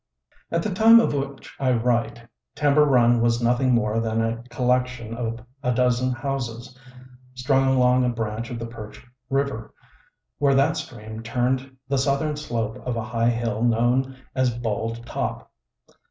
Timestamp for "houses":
6.11-6.75